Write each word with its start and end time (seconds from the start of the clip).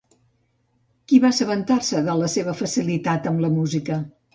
Qui 1.11 1.21
va 1.27 1.31
assabentar-se 1.37 2.03
de 2.11 2.19
la 2.25 2.33
seva 2.39 2.59
facilitat 2.67 3.33
amb 3.35 3.49
la 3.49 3.57
música? 3.63 4.07